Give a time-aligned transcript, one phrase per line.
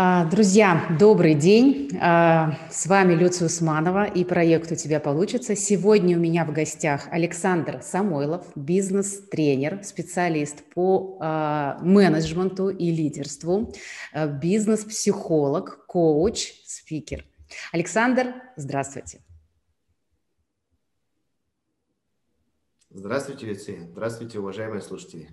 [0.00, 1.90] А, друзья, добрый день.
[2.00, 5.56] А, с вами Люция Усманова и проект «У тебя получится».
[5.56, 13.74] Сегодня у меня в гостях Александр Самойлов, бизнес-тренер, специалист по а, менеджменту и лидерству,
[14.40, 17.24] бизнес-психолог, коуч, спикер.
[17.72, 19.20] Александр, здравствуйте.
[22.90, 23.80] Здравствуйте, Люция.
[23.90, 25.30] Здравствуйте, уважаемые слушатели.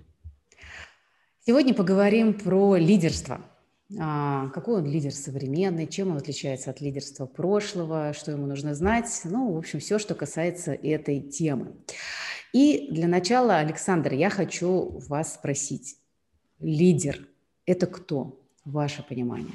[1.46, 3.40] Сегодня поговорим про лидерство–
[3.94, 9.52] какой он лидер современный, чем он отличается от лидерства прошлого, что ему нужно знать, ну,
[9.52, 11.76] в общем, все, что касается этой темы.
[12.52, 15.98] И для начала, Александр, я хочу вас спросить,
[16.58, 17.28] лидер–
[17.66, 19.54] это кто, ваше понимание?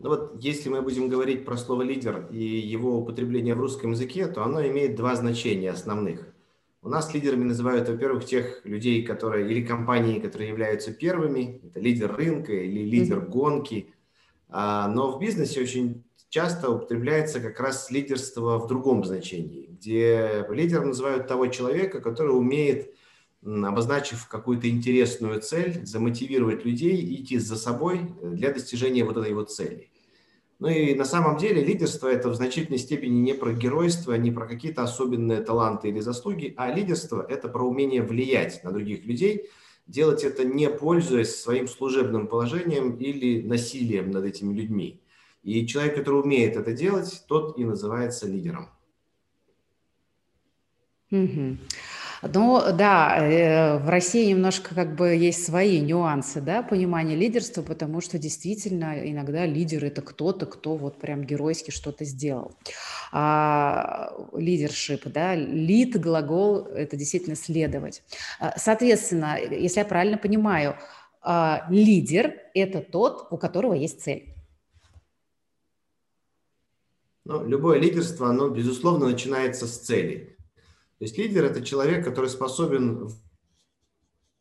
[0.00, 4.26] Ну вот, если мы будем говорить про слово «лидер» и его употребление в русском языке,
[4.26, 6.26] то оно имеет два значения основных–
[6.82, 12.14] у нас лидерами называют, во-первых, тех людей, которые или компании, которые являются первыми, это лидер
[12.14, 13.28] рынка или лидер mm-hmm.
[13.28, 13.94] гонки.
[14.48, 20.88] А, но в бизнесе очень часто употребляется как раз лидерство в другом значении, где лидером
[20.88, 22.94] называют того человека, который умеет,
[23.44, 29.89] обозначив какую-то интересную цель, замотивировать людей идти за собой для достижения вот этой вот цели.
[30.60, 34.46] Ну и на самом деле лидерство это в значительной степени не про геройство, не про
[34.46, 39.48] какие-то особенные таланты или заслуги, а лидерство это про умение влиять на других людей,
[39.86, 45.00] делать это не пользуясь своим служебным положением или насилием над этими людьми.
[45.42, 48.68] И человек, который умеет это делать, тот и называется лидером.
[51.10, 51.56] Mm-hmm.
[52.22, 58.00] Но да, э, в России немножко как бы есть свои нюансы, да, понимания лидерства, потому
[58.00, 62.52] что действительно иногда лидер это кто-то, кто вот прям геройски что-то сделал.
[63.12, 68.02] А, лидершип, да, лид, глагол, это действительно следовать.
[68.38, 70.76] А, соответственно, если я правильно понимаю,
[71.22, 74.34] а, лидер– это тот, у которого есть цель.
[77.24, 80.36] Ну, любое лидерство, оно, безусловно, начинается с цели.
[81.00, 83.10] То есть лидер– это человек, который способен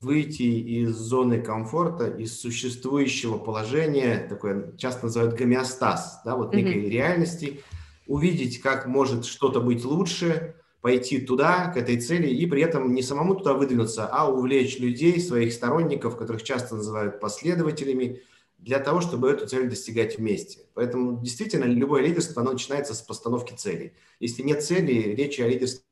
[0.02, 6.90] выйти из зоны комфорта, из существующего положения, такое часто называют гомеостаз, да, вот некой mm-hmm.
[6.90, 7.62] реальности,
[8.08, 13.04] увидеть, как может что-то быть лучше, пойти туда, к этой цели, и при этом не
[13.04, 18.22] самому туда выдвинуться, а увлечь людей, своих сторонников, которых часто называют последователями,
[18.58, 20.60] для того, чтобы эту цель достигать вместе.
[20.74, 23.94] Поэтому действительно любое лидерство, оно начинается с постановки цели.
[24.20, 25.84] Если нет цели, речи о лидерстве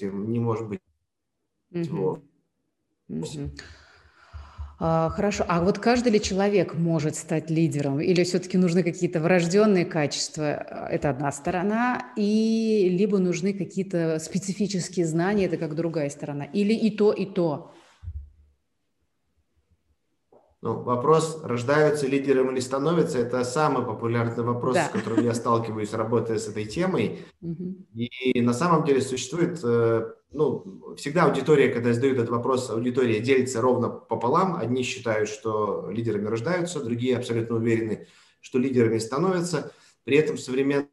[0.00, 0.80] не может быть.
[1.70, 2.22] Угу.
[3.08, 3.50] Угу.
[4.84, 5.44] А, хорошо.
[5.46, 8.00] А вот каждый ли человек может стать лидером?
[8.00, 10.54] Или все-таки нужны какие-то врожденные качества?
[10.90, 12.12] Это одна сторона.
[12.16, 16.44] И либо нужны какие-то специфические знания, это как другая сторона.
[16.46, 17.71] Или и то, и то.
[20.62, 24.86] Ну, вопрос, рождаются лидером или становятся, это самый популярный вопрос, да.
[24.86, 27.24] с которым я сталкиваюсь, работая с этой темой.
[27.94, 33.60] И на самом деле существует, э, ну, всегда аудитория, когда задают этот вопрос, аудитория делится
[33.60, 34.54] ровно пополам.
[34.54, 38.06] Одни считают, что лидерами рождаются, другие абсолютно уверены,
[38.40, 39.72] что лидерами становятся.
[40.04, 40.86] При этом современная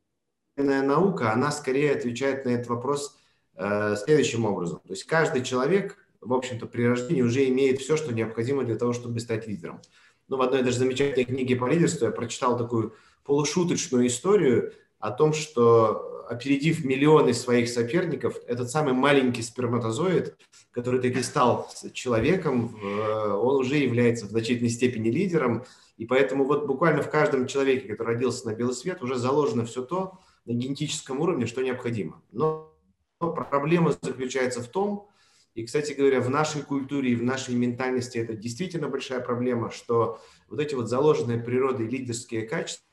[0.58, 3.20] наука, она скорее отвечает на этот вопрос
[3.54, 4.80] э, следующим образом.
[4.80, 8.94] То есть каждый человек в общем-то, при рождении уже имеет все, что необходимо для того,
[8.94, 9.82] чтобы стать лидером.
[10.28, 12.94] Ну, в одной даже замечательной книге по лидерству я прочитал такую
[13.24, 20.38] полушуточную историю о том, что опередив миллионы своих соперников, этот самый маленький сперматозоид,
[20.72, 25.66] который таки стал человеком, он уже является в значительной степени лидером,
[25.98, 29.82] и поэтому вот буквально в каждом человеке, который родился на белый свет, уже заложено все
[29.82, 32.22] то на генетическом уровне, что необходимо.
[32.32, 32.76] Но
[33.20, 35.09] проблема заключается в том,
[35.56, 40.22] и, кстати говоря, в нашей культуре и в нашей ментальности это действительно большая проблема, что
[40.48, 42.84] вот эти вот заложенные природой лидерские качества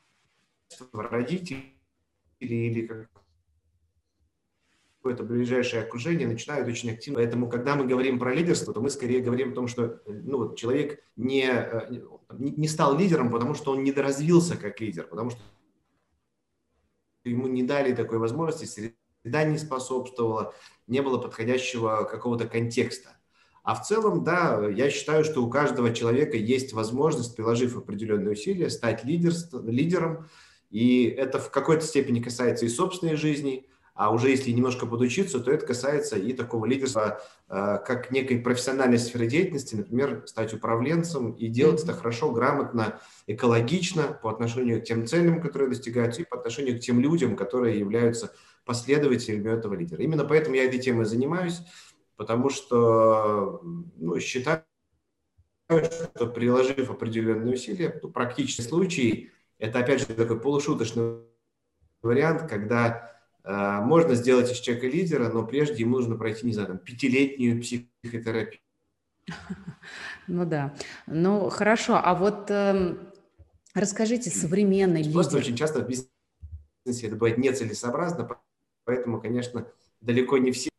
[0.95, 1.75] родители
[2.41, 3.09] или
[4.99, 7.21] какое-то ближайшее окружение начинают очень активно.
[7.21, 11.05] Поэтому, когда мы говорим про лидерство, то мы скорее говорим о том, что ну, человек
[11.15, 11.49] не,
[12.33, 15.41] не стал лидером, потому что он недоразвился как лидер, потому что
[17.23, 18.95] ему не дали такой возможности, среда
[19.45, 20.55] не способствовала,
[20.87, 23.17] не было подходящего какого-то контекста.
[23.63, 28.71] А в целом, да, я считаю, что у каждого человека есть возможность, приложив определенные усилия,
[28.71, 29.33] стать лидер,
[29.65, 30.29] лидером.
[30.71, 35.51] И это в какой-то степени касается и собственной жизни, а уже если немножко подучиться, то
[35.51, 41.49] это касается и такого лидерства, э, как некой профессиональной сферы деятельности, например, стать управленцем и
[41.49, 46.77] делать это хорошо, грамотно, экологично по отношению к тем целям, которые достигаются, и по отношению
[46.77, 48.33] к тем людям, которые являются
[48.67, 50.03] последователями этого лидера.
[50.03, 51.61] Именно поэтому я этой темой занимаюсь,
[52.17, 54.65] потому что ну, считаю,
[55.69, 61.21] что приложив определенные усилия, то практический случай, это опять же такой полушуточный
[62.03, 63.13] вариант, когда
[63.45, 67.63] э, можно сделать из человека лидера, но прежде ему нужно пройти, не знаю, там, пятилетнюю
[67.63, 68.61] психотерапию.
[70.29, 70.75] Ну да.
[71.07, 72.97] Ну хорошо, а вот э,
[73.75, 75.13] расскажите, современный лидер...
[75.13, 78.25] Просто очень часто в бизнесе это бывает нецелесообразно,
[78.87, 79.67] поэтому, конечно,
[80.01, 80.71] далеко не все.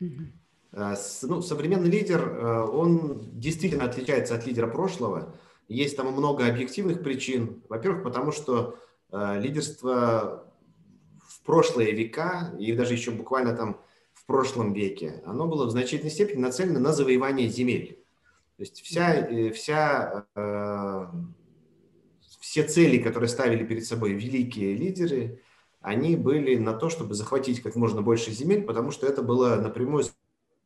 [0.00, 0.24] Угу.
[0.72, 5.36] Ну, современный лидер, э, он действительно отличается от лидера прошлого.
[5.68, 7.62] Есть там много объективных причин.
[7.68, 8.78] Во-первых, потому что
[9.12, 10.50] э, лидерство
[11.22, 13.80] в прошлые века, и даже еще буквально там
[14.14, 18.02] в прошлом веке, оно было в значительной степени нацелено на завоевание земель.
[18.56, 20.26] То есть вся, э, вся,
[22.50, 25.40] все цели, которые ставили перед собой великие лидеры,
[25.80, 30.06] они были на то, чтобы захватить как можно больше земель, потому что это было напрямую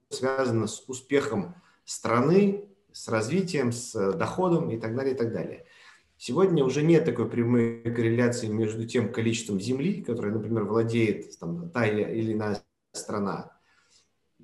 [0.09, 5.67] связано с успехом страны, с развитием, с доходом и так далее, и так далее.
[6.17, 11.87] Сегодня уже нет такой прямой корреляции между тем количеством земли, которое, например, владеет там, та
[11.87, 13.54] или иная страна, э,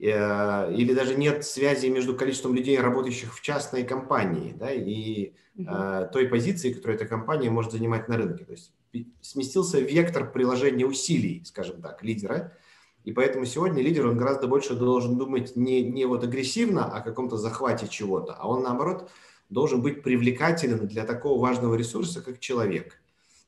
[0.00, 5.69] или даже нет связи между количеством людей, работающих в частной компании, да, и угу.
[6.11, 8.44] той позиции, которую эта компания может занимать на рынке.
[8.44, 8.73] То есть
[9.20, 12.56] сместился вектор приложения усилий, скажем так, лидера,
[13.05, 17.37] и поэтому сегодня лидер, он гораздо больше должен думать не, не вот агрессивно о каком-то
[17.37, 19.11] захвате чего-то, а он, наоборот,
[19.49, 23.00] должен быть привлекателен для такого важного ресурса, как человек.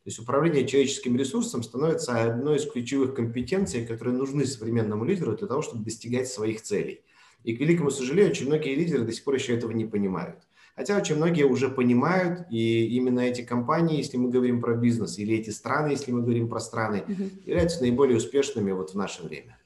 [0.05, 5.47] То есть управление человеческим ресурсом становится одной из ключевых компетенций, которые нужны современному лидеру для
[5.47, 7.03] того, чтобы достигать своих целей.
[7.45, 10.41] И, к великому сожалению, очень многие лидеры до сих пор еще этого не понимают.
[10.75, 15.37] Хотя очень многие уже понимают, и именно эти компании, если мы говорим про бизнес, или
[15.37, 17.05] эти страны, если мы говорим про страны,
[17.45, 19.59] являются наиболее успешными вот в наше время.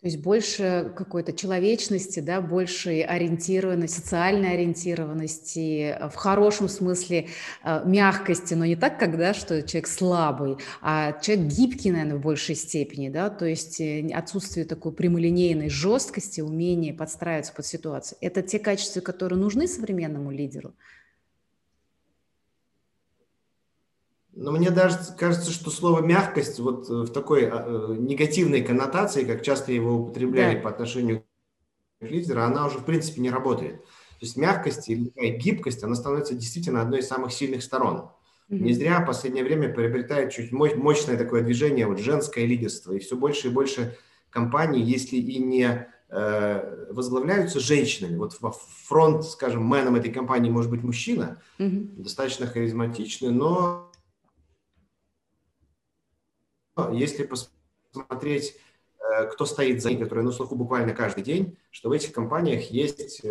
[0.00, 7.28] То есть больше какой-то человечности, да, больше ориентированности, социальной ориентированности, в хорошем смысле
[7.62, 12.54] э, мягкости, но не так, когда что человек слабый, а человек гибкий, наверное, в большей
[12.54, 18.16] степени, да, то есть э, отсутствие такой прямолинейной жесткости, умение подстраиваться под ситуацию.
[18.22, 20.72] Это те качества, которые нужны современному лидеру.
[24.32, 29.24] Но мне даже кажется, что слово мягкость вот э, в такой а, э, негативной коннотации,
[29.24, 30.62] как часто его употребляли да.
[30.62, 31.24] по отношению
[32.00, 33.82] к лидеру, она уже в принципе не работает.
[34.20, 38.10] То есть мягкость или гибкость, она становится действительно одной из самых сильных сторон.
[38.50, 38.58] Mm-hmm.
[38.60, 43.16] Не зря в последнее время приобретает чуть мощное такое движение, вот женское лидерство, и все
[43.16, 43.96] больше и больше
[44.28, 48.16] компаний, если и не э, возглавляются женщинами.
[48.16, 52.02] Вот во фронт, скажем, меном этой компании может быть мужчина, mm-hmm.
[52.02, 53.89] достаточно харизматичный, но
[56.92, 57.28] если
[57.92, 58.56] посмотреть,
[58.98, 62.70] э, кто стоит за ней, который на слуху буквально каждый день, что в этих компаниях
[62.70, 63.22] есть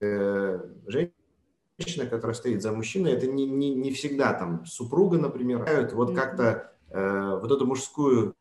[0.00, 6.14] э, женщина, которая стоит за мужчиной, это не, не, не всегда там супруга, например, вот
[6.14, 8.34] как-то э, вот эту мужскую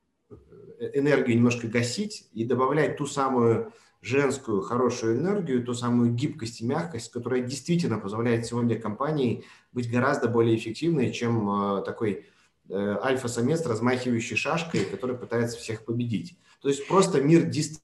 [0.79, 3.71] энергию немножко гасить и добавлять ту самую
[4.01, 10.27] женскую хорошую энергию, ту самую гибкость и мягкость, которая действительно позволяет сегодня компании быть гораздо
[10.27, 12.34] более эффективной, чем такой Э,
[12.71, 16.37] альфа-самец, размахивающий шашкой, который пытается всех победить.
[16.61, 17.83] То есть просто мир действительно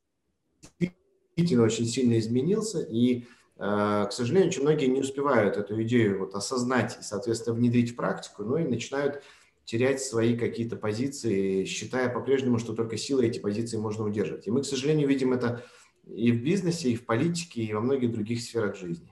[1.63, 3.25] очень сильно изменился, и,
[3.57, 7.95] э, к сожалению, очень многие не успевают эту идею вот осознать и, соответственно, внедрить в
[7.95, 9.21] практику, но и начинают
[9.65, 14.47] терять свои какие-то позиции, считая по-прежнему, что только силой эти позиции можно удерживать.
[14.47, 15.63] И мы, к сожалению, видим это
[16.07, 19.10] и в бизнесе, и в политике, и во многих других сферах жизни.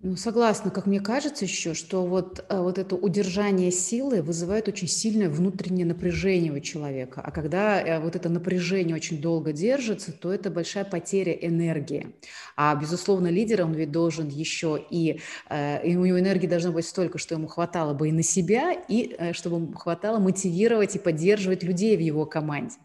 [0.00, 0.70] Ну, согласна.
[0.70, 5.86] Как мне кажется еще, что вот, э, вот это удержание силы вызывает очень сильное внутреннее
[5.86, 7.22] напряжение у человека.
[7.24, 12.14] А когда э, вот это напряжение очень долго держится, то это большая потеря энергии.
[12.56, 16.86] А, безусловно, лидер, он ведь должен еще и, э, и у него энергии должно быть
[16.86, 21.62] столько, что ему хватало бы и на себя, и чтобы ему хватало мотивировать и поддерживать
[21.62, 22.76] людей в его команде.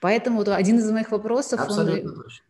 [0.00, 1.60] Поэтому вот один из моих вопросов...
[1.60, 2.22] Абсолютно он...
[2.22, 2.44] точно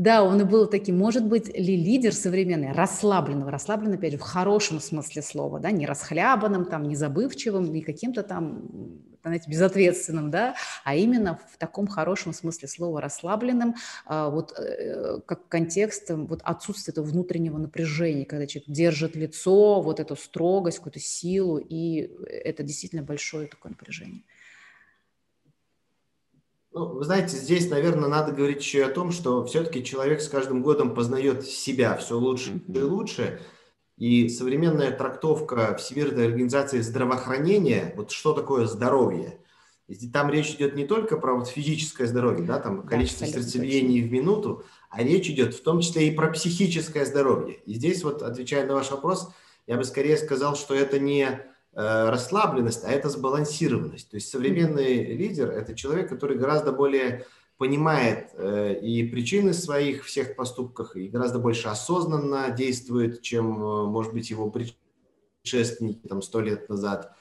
[0.00, 0.96] да, он и был таким.
[0.96, 5.84] Может быть ли лидер современный, расслабленного, расслабленный, опять же, в хорошем смысле слова, да, не
[5.84, 8.62] расхлябанным, там, не забывчивым, не каким-то там,
[9.22, 10.54] знаете, безответственным, да,
[10.84, 13.74] а именно в таком хорошем смысле слова расслабленным,
[14.06, 20.00] а, вот э, как контекст вот отсутствие этого внутреннего напряжения, когда человек держит лицо, вот
[20.00, 24.22] эту строгость, какую-то силу, и это действительно большое такое напряжение.
[26.72, 30.62] Ну, вы знаете, здесь, наверное, надо говорить еще о том, что все-таки человек с каждым
[30.62, 33.40] годом познает себя все лучше и лучше.
[33.96, 39.40] И современная трактовка Всемирной организации здравоохранения, вот что такое здоровье,
[40.12, 44.12] там речь идет не только про вот физическое здоровье, да, там количество да, сердцебиений в
[44.12, 47.56] минуту, а речь идет в том числе и про психическое здоровье.
[47.66, 49.32] И здесь вот, отвечая на ваш вопрос,
[49.66, 54.10] я бы скорее сказал, что это не расслабленность, а это сбалансированность.
[54.10, 57.26] То есть современный лидер– это человек, который гораздо более
[57.60, 64.14] понимает э, и причины своих всех поступках, и гораздо больше осознанно действует, чем, э, может
[64.14, 67.14] быть, его предшественники там сто лет назад,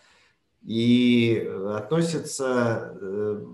[0.64, 3.46] и относится э,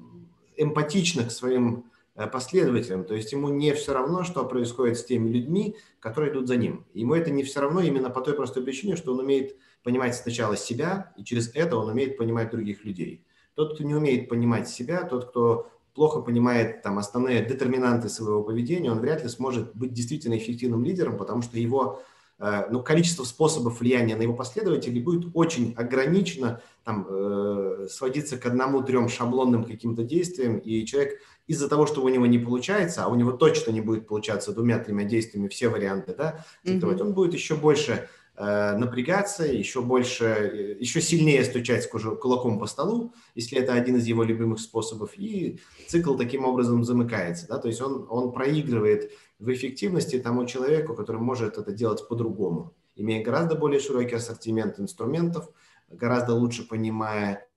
[0.57, 5.29] эмпатично к своим э, последователям, то есть ему не все равно, что происходит с теми
[5.29, 6.85] людьми, которые идут за ним.
[6.93, 10.57] Ему это не все равно именно по той простой причине, что он умеет понимать сначала
[10.57, 13.23] себя, и через это он умеет понимать других людей.
[13.53, 18.91] Тот, кто не умеет понимать себя, тот, кто плохо понимает там основные детерминанты своего поведения,
[18.91, 22.01] он вряд ли сможет быть действительно эффективным лидером, потому что его
[22.39, 28.45] э, ну, количество способов влияния на его последователей будет очень ограничено, там, э, сводиться к
[28.47, 33.13] одному-трем шаблонным каким-то действиям, и человек из-за того, что у него не получается, а у
[33.13, 37.01] него точно не будет получаться двумя-тремя действиями все варианты, да, mm-hmm.
[37.01, 43.57] он будет еще больше напрягаться, еще больше, э, еще сильнее стучать кулаком по столу, если
[43.57, 47.47] это один из его любимых способов, и цикл таким образом замыкается.
[47.47, 47.59] Да?
[47.59, 53.23] То есть он, он проигрывает в эффективности тому человеку, который может это делать по-другому, имея
[53.23, 55.49] гораздо более широкий ассортимент инструментов,
[55.89, 57.47] гораздо лучше понимая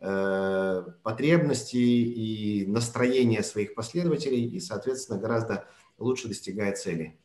[0.00, 5.66] э, потребности и настроения своих последователей и, соответственно, гораздо
[5.96, 7.18] лучше достигая цели.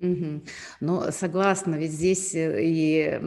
[0.00, 0.42] Угу.
[0.80, 3.18] Ну, согласна, ведь здесь э, и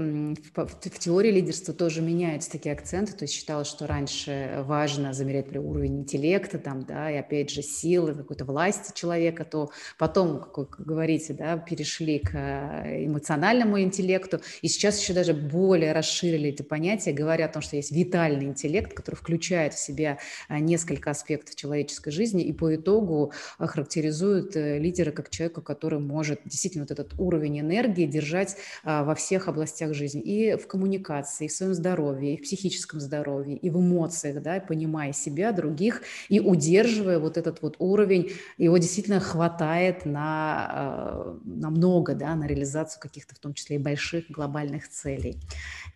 [0.56, 3.12] в, в теории лидерства тоже меняются такие акценты.
[3.12, 7.62] То есть считалось, что раньше важно замерять при уровень интеллекта, там, да, и опять же
[7.62, 14.40] силы, какой-то власти человека, то потом, как вы говорите, да, перешли к э, эмоциональному интеллекту.
[14.62, 18.94] И сейчас еще даже более расширили это понятие, говоря о том, что есть витальный интеллект,
[18.94, 25.30] который включает в себя э, несколько аспектов человеческой жизни и по итогу характеризует лидера как
[25.30, 30.22] человека, который может действительно вот этот уровень энергии держать а, во всех областях жизни.
[30.22, 34.60] И в коммуникации, и в своем здоровье, и в психическом здоровье, и в эмоциях, да,
[34.60, 41.72] понимая себя, других, и удерживая вот этот вот уровень, его действительно хватает на, а, на
[41.72, 45.38] много, да, на реализацию каких-то, в том числе и больших глобальных целей.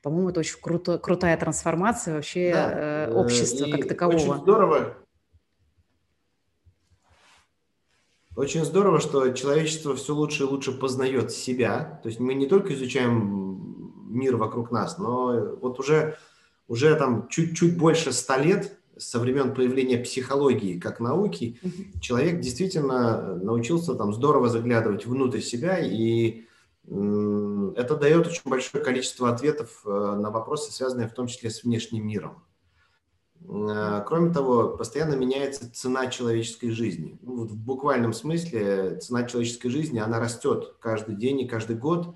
[0.02, 2.72] По-моему, это очень круто, крутая трансформация вообще да.
[2.74, 4.16] Э, общества и как такового.
[4.16, 4.98] Очень здорово,
[8.36, 12.00] Очень здорово, что человечество все лучше и лучше познает себя.
[12.04, 13.56] То есть мы не только изучаем
[14.10, 16.18] мир вокруг нас, но вот уже,
[16.68, 21.60] уже там чуть-чуть больше ста лет со времен появления психологии как науки,
[22.02, 26.46] человек действительно научился там здорово заглядывать внутрь себя, и
[26.88, 32.06] это дает очень большое количество ответов э, на вопросы, связанные в том числе с внешним
[32.06, 32.44] миром.
[33.48, 37.18] А, кроме того, постоянно меняется цена человеческой жизни.
[37.22, 42.16] Ну, в буквальном смысле цена человеческой жизни, она растет каждый день и каждый год,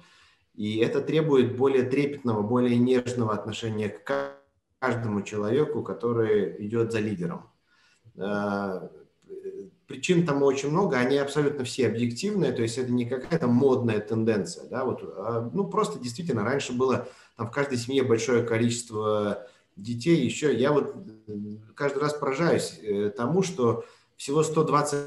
[0.55, 4.35] и это требует более трепетного, более нежного отношения к
[4.79, 7.49] каждому человеку, который идет за лидером.
[8.17, 8.89] А,
[9.87, 14.67] причин тому очень много, они абсолютно все объективные, то есть это не какая-то модная тенденция,
[14.69, 17.07] да, вот, а, ну просто действительно раньше было
[17.37, 19.47] там в каждой семье большое количество
[19.81, 20.95] детей еще, я вот
[21.27, 21.33] э,
[21.75, 24.97] каждый раз поражаюсь э, тому, что всего 120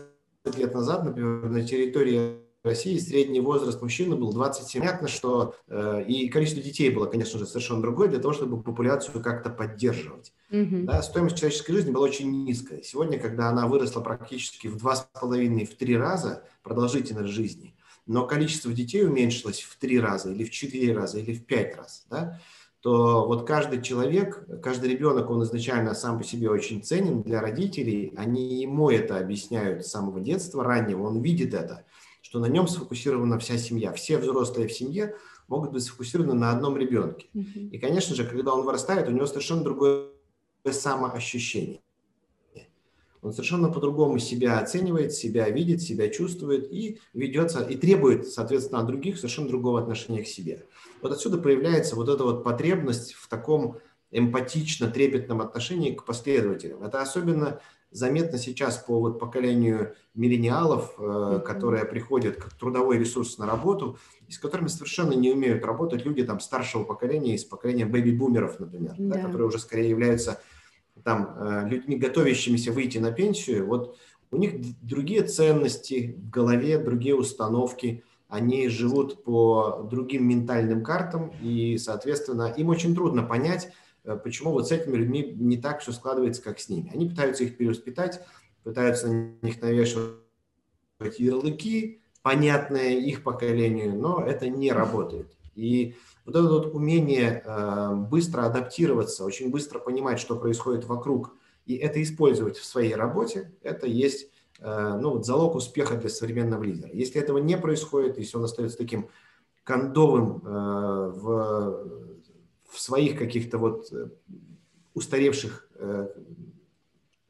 [0.56, 4.80] лет назад, например, на территории России средний возраст мужчины был 27.
[4.80, 9.20] Понятно, что э, и количество детей было, конечно же, совершенно другое для того, чтобы популяцию
[9.20, 10.32] как-то поддерживать.
[10.50, 10.84] Mm-hmm.
[10.84, 12.82] Да, стоимость человеческой жизни была очень низкая.
[12.82, 17.74] Сегодня, когда она выросла практически в два с половиной, в три раза продолжительность жизни,
[18.06, 22.06] но количество детей уменьшилось в три раза или в четыре раза или в пять раз,
[22.10, 22.40] да,
[22.82, 28.12] то вот каждый человек, каждый ребенок, он изначально сам по себе очень ценен для родителей,
[28.16, 31.84] они ему это объясняют с самого детства раннего, он видит это,
[32.22, 33.92] что на нем сфокусирована вся семья.
[33.92, 35.14] Все взрослые в семье
[35.46, 37.28] могут быть сфокусированы на одном ребенке.
[37.32, 40.08] И, конечно же, когда он вырастает, у него совершенно другое
[40.68, 41.82] самоощущение.
[43.22, 48.86] Он совершенно по-другому себя оценивает, себя видит, себя чувствует и ведется, и требует, соответственно, от
[48.88, 50.66] других совершенно другого отношения к себе.
[51.00, 53.78] Вот отсюда проявляется вот эта вот потребность в таком
[54.10, 56.82] эмпатично трепетном отношении к последователям.
[56.82, 57.60] Это особенно
[57.92, 64.32] заметно сейчас по вот поколению миллениалов, э, которые приходят как трудовой ресурс на работу, и
[64.32, 69.14] с которыми совершенно не умеют работать люди там старшего поколения, из поколения бэби-бумеров, например, да.
[69.14, 70.40] Да, которые уже скорее являются
[71.04, 73.66] там э, людьми, готовящимися выйти на пенсию.
[73.66, 73.96] Вот
[74.30, 81.76] у них другие ценности в голове, другие установки, они живут по другим ментальным картам, и,
[81.76, 83.70] соответственно, им очень трудно понять,
[84.24, 86.90] почему вот с этими людьми не так все складывается, как с ними.
[86.94, 88.22] Они пытаются их перевоспитать,
[88.64, 90.16] пытаются на них навешивать
[91.18, 95.30] ярлыки, понятные их поколению, но это не работает.
[95.54, 95.94] И
[96.24, 101.34] вот это вот умение э, быстро адаптироваться, очень быстро понимать, что происходит вокруг,
[101.66, 104.30] и это использовать в своей работе, это есть
[104.60, 106.90] э, ну, вот залог успеха для современного лидера.
[106.92, 109.08] Если этого не происходит, если он остается таким
[109.64, 110.50] кондовым э,
[111.14, 111.86] в,
[112.68, 113.92] в своих каких-то вот
[114.94, 115.68] устаревших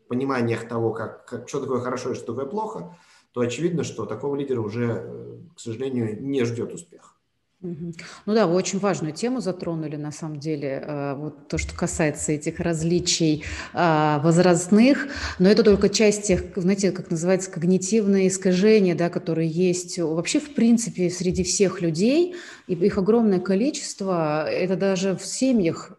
[0.09, 2.99] пониманиях того, как, как, что такое хорошо и что такое плохо,
[3.33, 7.12] то очевидно, что такого лидера уже, к сожалению, не ждет успех.
[7.63, 12.33] Ну да, вы очень важную тему затронули, на самом деле, э, вот то, что касается
[12.33, 15.07] этих различий а, возрастных,
[15.39, 20.55] но это только часть тех, знаете, как называется, когнитивные искажения, да, которые есть вообще, в
[20.55, 22.35] принципе, среди всех людей,
[22.67, 25.93] и их огромное количество, это даже в семьях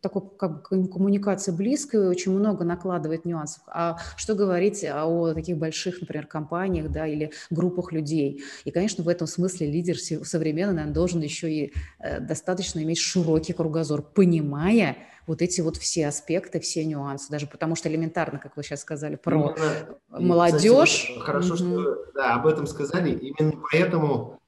[0.00, 3.62] такой как бы, коммуникации близкой очень много накладывает нюансов.
[3.66, 8.42] А что говорить о таких больших, например, компаниях да, или группах людей?
[8.64, 13.52] И, конечно, в этом смысле лидер современный, наверное, должен еще и э, достаточно иметь широкий
[13.52, 14.96] кругозор, понимая
[15.28, 19.16] вот эти вот все аспекты, все нюансы, даже потому что элементарно, как вы сейчас сказали,
[19.16, 21.02] про именно, молодежь.
[21.02, 21.56] Кстати, хорошо, угу.
[21.56, 23.10] что да, об этом сказали.
[23.10, 24.40] Именно поэтому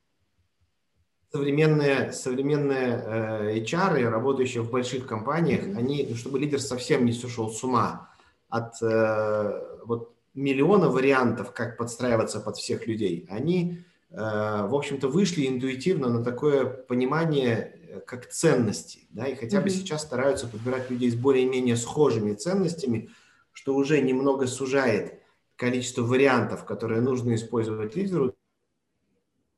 [1.33, 5.79] современные, современные э, HR, работающие в больших компаниях, mm-hmm.
[5.79, 8.11] они, ну, чтобы лидер совсем не сошел с ума
[8.49, 13.79] от э, вот миллиона вариантов, как подстраиваться под всех людей, они,
[14.11, 19.63] э, в общем-то, вышли интуитивно на такое понимание как ценности, да, и хотя mm-hmm.
[19.63, 23.11] бы сейчас стараются подбирать людей с более-менее схожими ценностями,
[23.53, 25.21] что уже немного сужает
[25.57, 28.35] количество вариантов, которые нужно использовать лидеру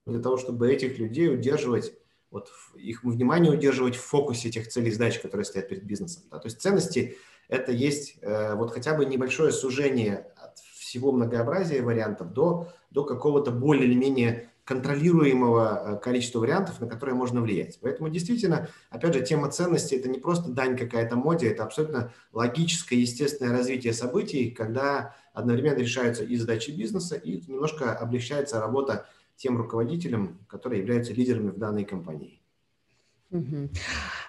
[0.06, 1.92] для того, чтобы этих людей удерживать,
[2.30, 6.25] вот их внимание удерживать в фокусе тех целей и задач, которые стоят перед бизнесом.
[6.30, 6.38] Да?
[6.38, 7.16] То есть ценности–
[7.49, 13.50] это есть э, вот хотя бы небольшое сужение от всего многообразия вариантов до, до какого-то
[13.50, 17.78] более или менее контролируемого э, количества вариантов, на которые можно влиять.
[17.82, 22.97] Поэтому действительно, опять же, тема ценности– это не просто дань какая-то моде, это абсолютно логическое,
[22.97, 30.38] естественное развитие событий, когда одновременно решаются и задачи бизнеса, и немножко облегчается работа тем руководителям,
[30.49, 32.40] которые являются лидерами в данной компании.
[33.30, 33.71] Угу.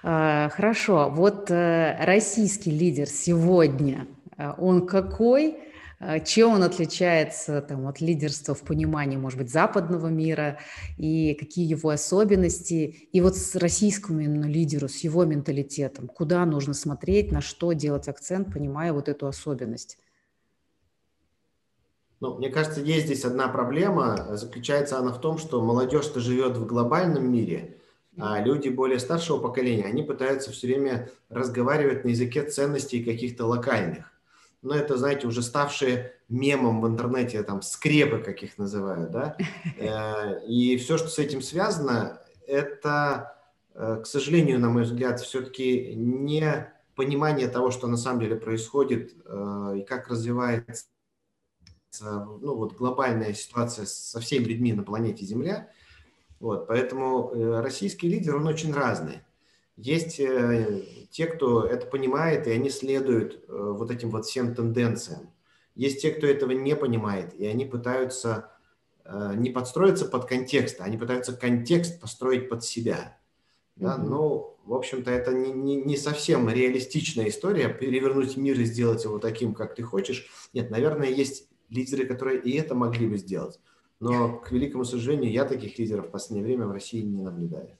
[0.01, 5.57] Хорошо, вот э, российский лидер сегодня, э, он какой?
[6.05, 10.59] А, чем он отличается там, от лидерства в понимании, может быть, западного мира,
[10.97, 13.07] и какие его особенности?
[13.11, 18.07] И вот с российскому именно лидеру, с его менталитетом, куда нужно смотреть, на что делать
[18.07, 19.97] акцент, понимая вот эту особенность?
[22.23, 24.37] Ну, мне кажется, есть здесь одна проблема.
[24.37, 27.75] Заключается она в том, что молодежь-то живет в глобальном мире,
[28.17, 34.05] а люди более старшего поколения, они пытаются все время разговаривать на языке ценностей каких-то локальных.
[34.61, 39.35] Но это, знаете, уже ставшие мемом в интернете, там, скрепы, как их называют, да?
[39.77, 43.35] Э, и все, что с этим связано, это,
[43.73, 49.11] э, к сожалению, на мой взгляд, все-таки не понимание того, что на самом деле происходит
[49.25, 50.85] э, и как развивается
[52.01, 55.69] ну, вот глобальная ситуация со всеми людьми на планете Земля.
[56.43, 59.21] Вот, поэтому э, российский лидер, он очень разный.
[59.77, 65.29] Есть э, те, кто это понимает, и они следуют э, вот этим вот всем тенденциям.
[65.73, 68.49] Есть те, кто этого не понимает, и они пытаются
[69.35, 73.17] не подстроиться под контекст, а они пытаются контекст построить под себя.
[73.75, 73.97] Да?
[73.97, 74.07] Mm-hmm.
[74.07, 79.19] Ну, в общем-то, это не, не, не совсем реалистичная история, перевернуть мир и сделать его
[79.19, 80.27] таким, как ты хочешь.
[80.53, 83.59] Нет, наверное, есть лидеры, которые и это могли бы сделать.
[83.99, 87.77] Но, к великому сожалению, я таких лидеров в последнее время в России не наблюдаю.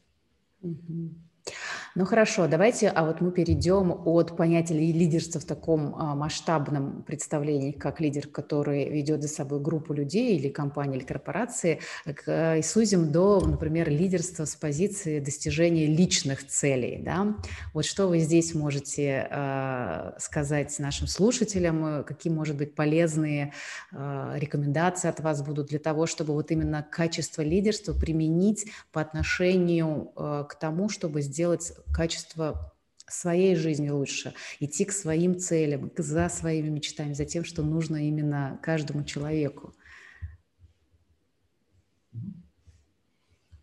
[1.96, 7.72] Ну хорошо, давайте, а вот мы перейдем от понятия лидерства в таком а, масштабном представлении,
[7.72, 13.12] как лидер, который ведет за собой группу людей или компании, или корпорации, к, и сузим
[13.12, 17.00] до, например, лидерства с позиции достижения личных целей.
[17.00, 17.36] Да?
[17.76, 23.54] Вот что вы здесь можете э, сказать нашим слушателям, какие, может быть, полезные
[23.92, 30.12] э, рекомендации от вас будут для того, чтобы вот именно качество лидерства применить по отношению
[30.16, 32.74] э, к тому, чтобы сделать качество
[33.08, 38.60] своей жизни лучше, идти к своим целям, за своими мечтами, за тем, что нужно именно
[38.64, 39.74] каждому человеку.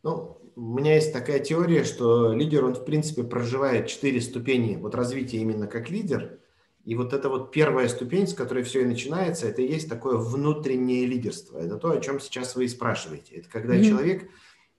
[0.03, 4.95] Ну, у меня есть такая теория, что лидер, он в принципе проживает четыре ступени вот
[4.95, 6.39] развития именно как лидер.
[6.85, 10.17] И вот это вот первая ступень, с которой все и начинается, это и есть такое
[10.17, 11.59] внутреннее лидерство.
[11.59, 13.37] Это то, о чем сейчас вы и спрашиваете.
[13.37, 13.85] Это когда mm-hmm.
[13.85, 14.31] человек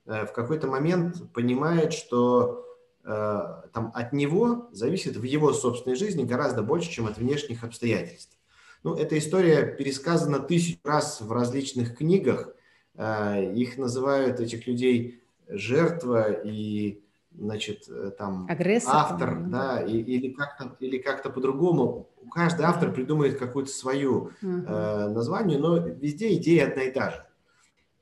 [0.07, 2.65] э, в какой-то момент понимает, что
[3.03, 8.37] там, от него зависит в его собственной жизни гораздо больше, чем от внешних обстоятельств.
[8.83, 12.53] Ну, эта история пересказана тысячу раз в различных книгах.
[12.95, 20.33] Э, их называют, этих людей, жертва и, значит, э, там, Агрессор, автор, да, и, или
[20.33, 22.09] как-то, или как-то по-другому.
[22.31, 24.65] Каждый автор придумает какую-то свою uh-huh.
[24.67, 27.25] э, название, но везде идея одна и та же.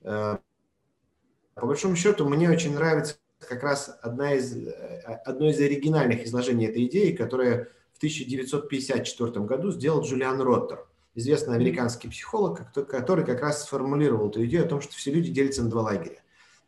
[0.03, 0.37] Э,
[1.55, 6.67] по большому счету, мне очень нравится как раз одна из, э, одно из оригинальных изложений
[6.67, 13.63] этой идеи, которая в 1954 году сделал Джулиан Роттер, известный американский психолог, который как раз
[13.63, 16.21] сформулировал эту идею о том, что все люди делятся на два лагеря,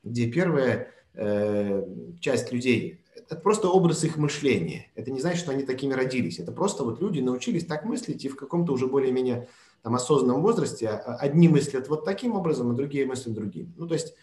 [0.04, 1.86] где первая э,
[2.20, 3.00] часть людей–
[3.32, 4.88] это просто образ их мышления.
[4.96, 6.40] Это не значит, что они такими родились.
[6.40, 9.48] Это просто вот люди научились так мыслить и в каком-то уже более-менее
[9.84, 13.74] там, осознанном возрасте а, одни мыслят вот таким образом, а другие мыслят другим.
[13.78, 14.16] Ну, то есть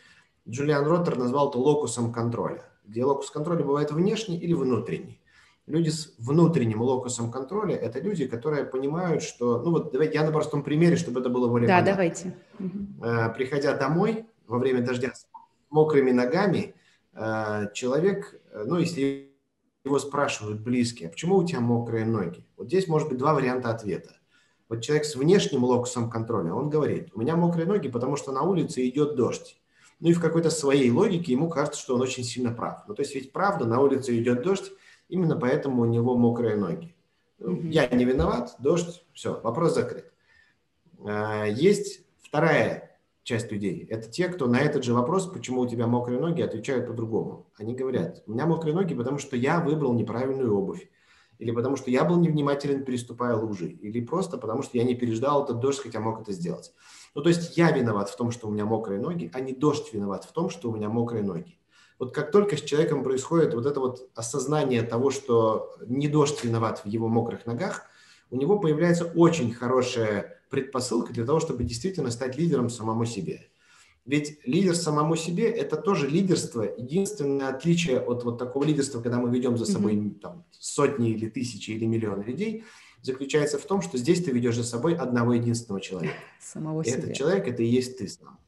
[0.48, 5.20] Джулиан Роттер назвал это локусом контроля, где локус контроля бывает внешний или внутренний.
[5.66, 9.60] Люди с внутренним локусом контроля– это люди, которые понимают, что…
[9.62, 11.92] Ну вот давайте я на простом примере, чтобы это было более Да, понятно.
[11.92, 12.36] давайте.
[13.02, 15.26] Э, приходя домой во время дождя с
[15.68, 16.74] мокрыми ногами,
[17.12, 19.34] э, человек, э, ну если
[19.84, 22.46] его спрашивают близкие, а почему у тебя мокрые ноги?
[22.56, 24.16] Вот здесь может быть два варианта ответа.
[24.70, 28.42] Вот человек с внешним локусом контроля, он говорит, у меня мокрые ноги, потому что на
[28.42, 29.57] улице идет дождь.
[30.00, 32.84] Ну и в какой-то своей логике ему кажется, что он очень сильно прав.
[32.86, 34.70] Ну то есть ведь правда, на улице идет дождь,
[35.08, 36.94] именно поэтому у него мокрые ноги.
[37.40, 37.68] Mm-hmm.
[37.68, 40.12] Я не виноват, дождь, все, вопрос закрыт.
[41.04, 43.86] А, есть вторая часть людей.
[43.90, 47.46] Это те, кто на этот же вопрос, почему у тебя мокрые ноги, отвечают по-другому.
[47.58, 50.88] Они говорят, у меня мокрые ноги, потому что я выбрал неправильную обувь.
[51.38, 53.68] Или потому что я был невнимателен, переступая лужи.
[53.68, 56.72] Или просто потому что я не переждал этот дождь, хотя мог это сделать.
[57.14, 59.92] Ну, то есть я виноват в том, что у меня мокрые ноги, а не дождь
[59.92, 61.58] виноват в том, что у меня мокрые ноги.
[61.98, 66.82] Вот как только с человеком происходит вот это вот осознание того, что не дождь виноват
[66.84, 67.82] в его мокрых ногах,
[68.30, 73.48] у него появляется очень хорошая предпосылка для того, чтобы действительно стать лидером самому себе.
[74.04, 76.62] Ведь лидер самому себе– это тоже лидерство.
[76.62, 81.72] Единственное отличие от вот такого лидерства, когда мы ведем за собой там, сотни или тысячи
[81.72, 82.64] или миллионы людей–
[83.02, 86.16] заключается в том, что здесь ты ведешь за собой одного единственного человека.
[86.40, 86.98] Самого и себя.
[86.98, 88.38] этот человек– это и есть ты сам.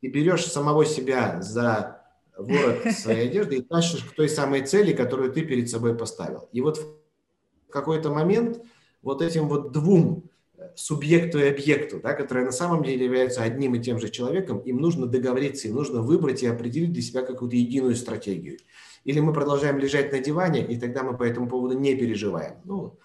[0.00, 2.02] Ты берешь самого себя за
[2.36, 6.48] ворот своей одежды и тащишь к той самой цели, которую ты перед собой поставил.
[6.52, 8.62] И вот в какой-то момент
[9.02, 10.30] вот этим вот двум
[10.74, 14.78] субъекту и объекту, да, которые на самом деле являются одним и тем же человеком, им
[14.78, 18.58] нужно договориться, им нужно выбрать и определить для себя какую-то единую стратегию.
[19.04, 22.56] Или мы продолжаем лежать на диване, и тогда мы по этому поводу не переживаем.
[22.64, 22.98] Ну,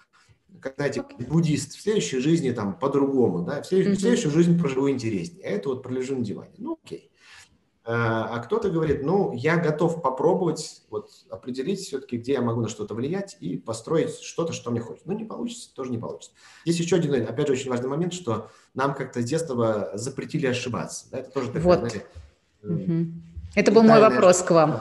[0.64, 3.98] как, знаете, буддист, в следующей жизни там по-другому, да, в следующую, mm-hmm.
[3.98, 6.54] в следующую жизнь проживу интереснее, а это вот пролежу на диване.
[6.56, 7.10] Ну, окей.
[7.84, 12.68] А, а кто-то говорит, ну, я готов попробовать вот определить все-таки, где я могу на
[12.68, 15.06] что-то влиять и построить что-то, что мне хочется.
[15.06, 16.32] Ну, не получится, тоже не получится.
[16.64, 21.10] Здесь еще один, опять же, очень важный момент, что нам как-то с детства запретили ошибаться.
[21.10, 21.18] Да?
[21.18, 21.78] Это тоже такая, вот.
[21.80, 22.06] знаете,
[22.62, 23.12] угу.
[23.54, 24.80] Это был мой вопрос к вам.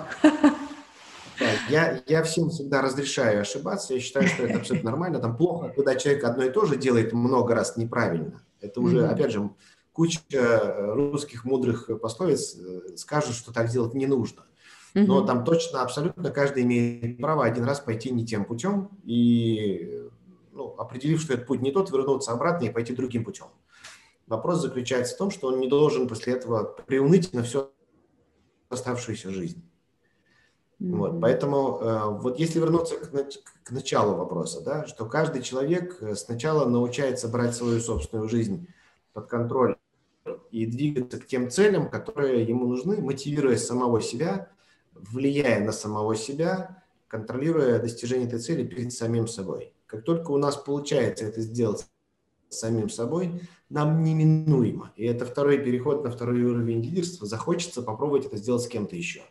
[1.69, 3.93] Я, я всем всегда разрешаю ошибаться.
[3.93, 5.19] Я считаю, что это абсолютно нормально.
[5.19, 8.41] Там плохо, когда человек одно и то же делает много раз неправильно.
[8.61, 9.07] Это уже, mm-hmm.
[9.07, 9.49] опять же,
[9.91, 14.43] куча э, русских мудрых пословиц э, скажут, что так делать не нужно.
[14.93, 15.27] Но mm-hmm.
[15.27, 20.03] там точно, абсолютно каждый имеет право один раз пойти не тем путем и,
[20.51, 23.47] ну, определив, что этот путь не тот, вернуться обратно и пойти другим путем.
[24.27, 27.71] Вопрос заключается в том, что он не должен после этого приуныть на всю
[28.69, 29.63] оставшуюся жизнь.
[30.83, 30.95] Mm-hmm.
[30.97, 33.09] Вот, поэтому э, вот если вернуться к,
[33.63, 38.67] к началу вопроса, да, что каждый человек э, сначала научается брать свою собственную жизнь
[39.13, 39.77] под контроль
[40.51, 44.49] и двигаться к тем целям, которые ему нужны, мотивируя самого себя,
[44.93, 49.71] влияя на самого себя, контролируя достижение этой цели перед самим собой.
[49.85, 51.87] Как только у нас получается это сделать
[52.49, 58.35] самим собой, нам неминуемо, и это второй переход на второй уровень лидерства, захочется попробовать это
[58.35, 59.21] сделать с кем-то еще.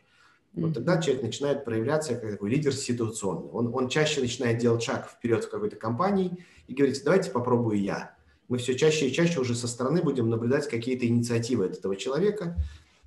[0.55, 3.49] Вот тогда человек начинает проявляться как такой лидер ситуационный.
[3.51, 8.15] Он, он чаще начинает делать шаг вперед в какой-то компании и говорит, давайте попробую я.
[8.49, 12.57] Мы все чаще и чаще уже со стороны будем наблюдать какие-то инициативы от этого человека.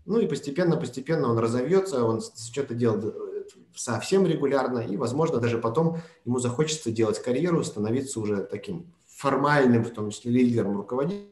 [0.05, 3.43] Ну и постепенно-постепенно он разовьется, он что-то делает э,
[3.75, 9.91] совсем регулярно, и, возможно, даже потом ему захочется делать карьеру, становиться уже таким формальным, в
[9.91, 11.29] том числе лидером, руководителем.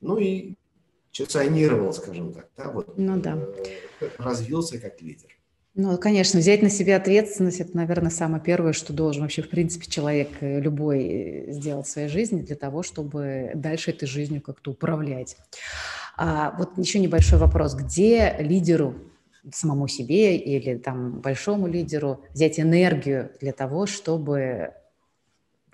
[0.00, 0.54] Ну и
[1.16, 3.38] позиционировал, скажем так, да, вот, ну, да.
[4.00, 5.28] Э, развился как лидер.
[5.76, 9.86] Ну, конечно, взять на себя ответственность– это, наверное, самое первое, что должен вообще, в принципе,
[9.86, 14.70] человек э, любой э, сделать в своей жизни для того, чтобы дальше этой жизнью как-то
[14.70, 15.36] управлять.
[16.16, 17.74] А, вот еще небольшой вопрос.
[17.74, 18.94] Где лидеру
[19.52, 24.74] самому себе или там большому лидеру взять энергию для того, чтобы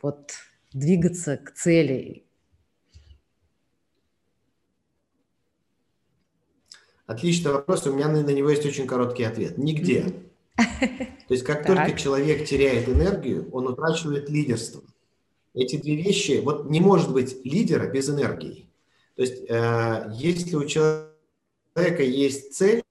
[0.00, 0.32] вот
[0.72, 2.24] двигаться к цели?
[7.10, 9.58] Отличный вопрос, у меня на, него есть очень короткий ответ.
[9.58, 10.04] Нигде.
[10.56, 14.80] То есть как только человек теряет энергию, он утрачивает лидерство.
[15.52, 18.68] Эти две вещи, вот не может быть лидера без энергии.
[19.16, 22.84] То есть э, если у человека есть цель,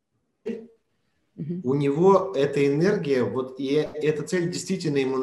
[1.63, 5.15] у него эта энергия, вот и эта цель действительно ему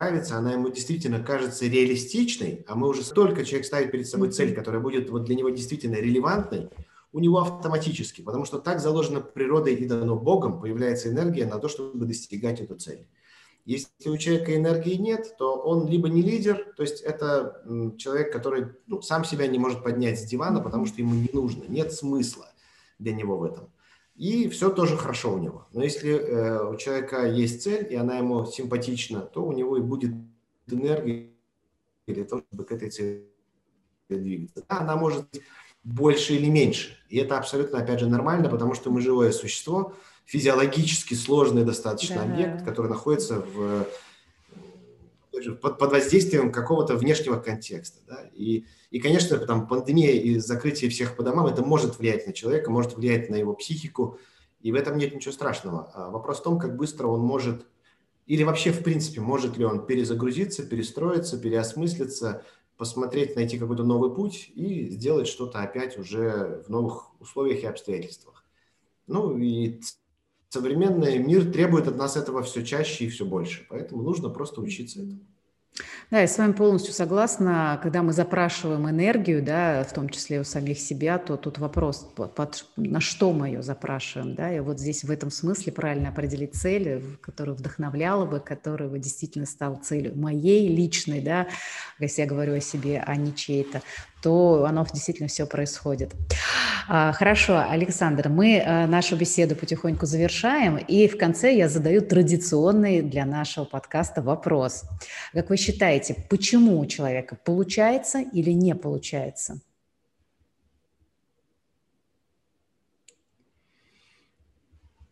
[0.00, 4.52] нравится, она ему действительно кажется реалистичной, а мы уже столько человек ставит перед собой цель,
[4.52, 6.70] которая будет вот для него действительно релевантной,
[7.12, 11.68] у него автоматически, потому что так заложено природой и дано Богом, появляется энергия на то,
[11.68, 13.06] чтобы достигать эту цель.
[13.64, 17.62] Если у человека энергии нет, то он либо не лидер, то есть это
[17.96, 21.64] человек, который ну, сам себя не может поднять с дивана, потому что ему не нужно,
[21.68, 22.48] нет смысла
[22.98, 23.70] для него в этом.
[24.16, 25.66] И все тоже хорошо у него.
[25.72, 29.80] Но если э, у человека есть цель, и она ему симпатична, то у него и
[29.80, 30.12] будет
[30.66, 31.30] энергия
[32.06, 33.28] для того, чтобы к этой цели
[34.08, 34.64] двигаться.
[34.68, 35.42] Да, она может быть
[35.84, 36.96] больше или меньше.
[37.08, 42.22] И это абсолютно, опять же, нормально, потому что мы живое существо, физиологически сложный достаточно да.
[42.22, 43.86] объект, который находится в,
[45.60, 48.00] под, под воздействием какого-то внешнего контекста.
[48.06, 48.30] Да?
[48.34, 52.70] И, и, конечно, там, пандемия и закрытие всех по домам, это может влиять на человека,
[52.70, 54.18] может влиять на его психику,
[54.60, 55.90] и в этом нет ничего страшного.
[55.94, 57.66] А вопрос в том, как быстро он может,
[58.26, 62.44] или вообще, в принципе, может ли он перезагрузиться, перестроиться, переосмыслиться,
[62.82, 68.44] посмотреть, найти какой-то новый путь и сделать что-то опять уже в новых условиях и обстоятельствах.
[69.06, 69.80] Ну и
[70.48, 74.98] современный мир требует от нас этого все чаще и все больше, поэтому нужно просто учиться
[74.98, 75.20] этому.
[76.10, 77.80] Да, я с вами полностью согласна.
[77.82, 82.66] Когда мы запрашиваем энергию, да, в том числе у самих себя, то тут вопрос, под,
[82.76, 84.34] на что мы ее запрашиваем.
[84.34, 84.54] Да?
[84.54, 89.46] И вот здесь в этом смысле правильно определить цели, которая вдохновляла бы, которая бы действительно
[89.46, 91.48] стала целью моей личной, да,
[91.98, 93.82] если я говорю о себе, а не чьей-то
[94.22, 96.14] то оно действительно все происходит.
[96.88, 103.02] А, хорошо, Александр, мы э, нашу беседу потихоньку завершаем, и в конце я задаю традиционный
[103.02, 104.84] для нашего подкаста вопрос.
[105.32, 109.60] Как вы считаете, почему у человека получается или не получается?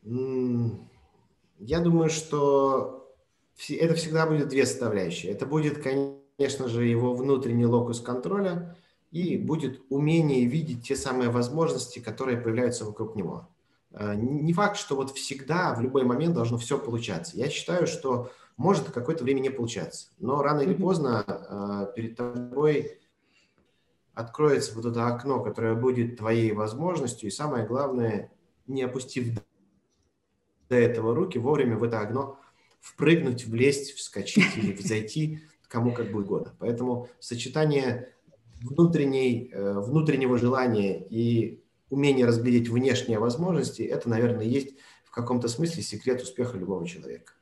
[0.03, 3.13] Я думаю, что
[3.69, 5.33] это всегда будет две составляющие.
[5.33, 8.77] Это будет, конечно же, его внутренний локус контроля–
[9.11, 13.49] и будет умение видеть те самые возможности, которые появляются вокруг него.
[13.93, 17.37] Э, не факт, что вот всегда, в любой момент должно все получаться.
[17.37, 22.99] Я считаю, что может какое-то время не получаться, но рано или поздно э, перед тобой
[24.15, 28.31] откроется вот это окно, которое будет твоей возможностью, и самое главное,
[28.67, 29.41] не опустив
[30.69, 32.39] до этого руки, вовремя в это окно
[32.81, 36.55] впрыгнуть, влезть, вскочить или взойти, кому как будет угодно.
[36.59, 38.13] Поэтому сочетание
[38.63, 45.83] внутренней, э, внутреннего желания и умение разглядеть внешние возможности, это, наверное, есть в каком-то смысле
[45.83, 47.33] секрет успеха любого человека.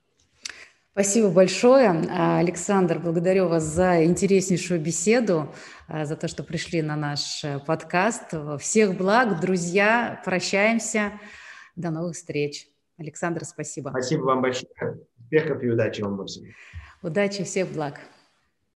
[0.93, 1.91] Спасибо большое.
[1.91, 5.55] Александр, благодарю вас за интереснейшую беседу,
[5.87, 8.35] э, за то, что пришли на наш э, подкаст.
[8.59, 10.21] Всех благ, друзья.
[10.25, 11.13] Прощаемся.
[11.77, 12.69] До новых встреч.
[12.99, 13.91] Александр, спасибо.
[13.91, 14.99] Спасибо вам большое.
[15.21, 16.47] Успехов и удачи вам всем.
[17.03, 18.01] Удачи, всех благ.